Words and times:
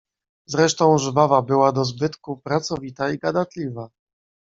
"Zresztą 0.45 0.97
żwawa 0.97 1.41
była 1.41 1.71
do 1.71 1.85
zbytku, 1.85 2.37
pracowita 2.37 3.11
i 3.11 3.17
gadatliwa." 3.17 3.89